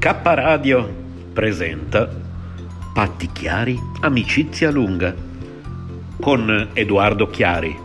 K 0.00 0.18
Radio 0.22 0.90
presenta 1.34 2.08
Patti 2.94 3.28
Chiari, 3.32 3.78
amicizia 4.00 4.70
lunga 4.70 5.14
con 6.18 6.70
Edoardo 6.72 7.28
Chiari. 7.28 7.76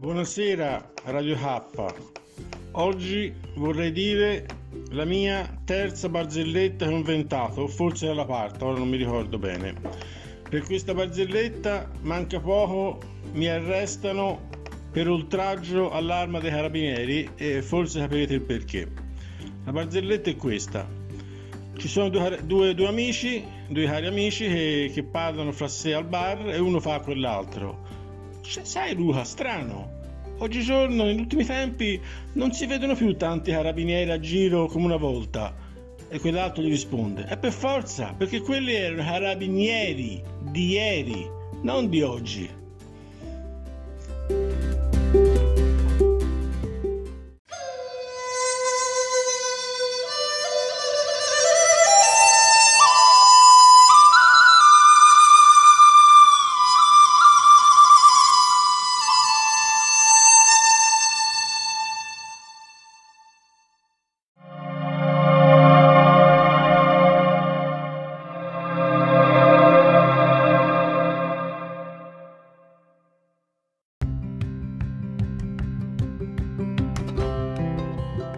Buonasera 0.00 0.92
Radio 1.04 1.36
K. 1.36 1.94
Oggi 2.70 3.34
vorrei 3.56 3.92
dire 3.92 4.46
la 4.92 5.04
mia 5.04 5.60
terza 5.66 6.08
barzelletta 6.08 6.86
che 6.86 6.94
ho 6.94 6.96
inventato, 6.96 7.66
forse 7.66 8.08
è 8.08 8.14
la 8.14 8.24
quarta, 8.24 8.64
ora 8.64 8.78
non 8.78 8.88
mi 8.88 8.96
ricordo 8.96 9.38
bene. 9.38 9.74
Per 10.48 10.62
questa 10.62 10.94
barzelletta 10.94 11.90
manca 12.00 12.40
poco, 12.40 12.98
mi 13.32 13.46
arrestano 13.46 14.48
per 14.90 15.06
oltraggio 15.06 15.90
all'arma 15.90 16.40
dei 16.40 16.50
carabinieri 16.50 17.32
e 17.36 17.60
forse 17.60 18.00
capirete 18.00 18.32
il 18.32 18.40
perché. 18.40 18.88
La 19.66 19.72
barzelletta 19.72 20.30
è 20.30 20.36
questa. 20.36 20.88
Ci 21.76 21.88
sono 21.88 22.08
due, 22.08 22.40
due, 22.44 22.74
due 22.74 22.86
amici, 22.86 23.44
due 23.68 23.84
cari 23.84 24.06
amici 24.06 24.46
che, 24.46 24.90
che 24.94 25.02
parlano 25.02 25.52
fra 25.52 25.68
sé 25.68 25.92
al 25.92 26.06
bar 26.06 26.48
e 26.48 26.58
uno 26.58 26.80
fa 26.80 27.00
quell'altro. 27.00 27.89
Sai 28.50 28.96
Luca, 28.96 29.22
strano, 29.22 29.98
Oggigiorno, 30.38 31.04
negli 31.04 31.20
ultimi 31.20 31.44
tempi, 31.44 32.00
non 32.32 32.52
si 32.52 32.64
vedono 32.64 32.94
più 32.94 33.14
tanti 33.14 33.50
carabinieri 33.50 34.10
a 34.10 34.18
giro 34.18 34.66
come 34.66 34.86
una 34.86 34.96
volta. 34.96 35.54
E 36.08 36.18
quell'altro 36.18 36.62
gli 36.62 36.70
risponde: 36.70 37.26
È 37.26 37.36
per 37.36 37.52
forza, 37.52 38.14
perché 38.16 38.40
quelli 38.40 38.72
erano 38.72 39.02
carabinieri 39.02 40.22
di 40.50 40.70
ieri, 40.70 41.28
non 41.62 41.90
di 41.90 42.02
oggi. 42.02 42.59